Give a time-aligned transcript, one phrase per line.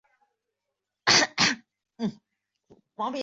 [0.01, 0.01] 张玉法幼时生长于
[2.05, 2.13] 山
[2.97, 3.19] 东峄县。